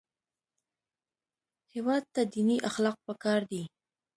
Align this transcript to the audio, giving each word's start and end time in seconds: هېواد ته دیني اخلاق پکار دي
هېواد 1.73 2.03
ته 2.13 2.21
دیني 2.33 2.57
اخلاق 2.69 2.97
پکار 3.07 3.41
دي 3.51 3.63